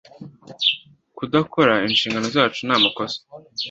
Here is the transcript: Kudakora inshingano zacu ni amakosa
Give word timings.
Kudakora 1.17 1.73
inshingano 1.89 2.27
zacu 2.35 2.59
ni 2.67 2.73
amakosa 2.77 3.17